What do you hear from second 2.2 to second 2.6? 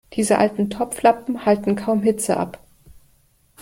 ab.